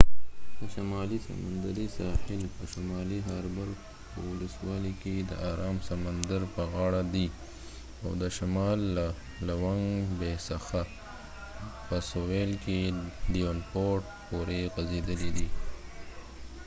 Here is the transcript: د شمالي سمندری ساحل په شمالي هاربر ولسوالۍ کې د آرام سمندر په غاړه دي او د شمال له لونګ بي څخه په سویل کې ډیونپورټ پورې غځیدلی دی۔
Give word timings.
د 0.59 0.61
شمالي 0.75 1.19
سمندری 1.27 1.87
ساحل 1.99 2.41
په 2.57 2.63
شمالي 2.73 3.19
هاربر 3.29 3.69
ولسوالۍ 4.27 4.93
کې 5.01 5.15
د 5.29 5.31
آرام 5.51 5.77
سمندر 5.89 6.41
په 6.55 6.61
غاړه 6.73 7.01
دي 7.13 7.27
او 8.03 8.09
د 8.21 8.23
شمال 8.37 8.79
له 8.97 9.05
لونګ 9.47 9.85
بي 10.19 10.33
څخه 10.49 10.79
په 11.87 11.95
سویل 12.11 12.51
کې 12.63 12.79
ډیونپورټ 13.33 14.03
پورې 14.29 14.59
غځیدلی 14.73 15.31
دی۔ 15.37 15.47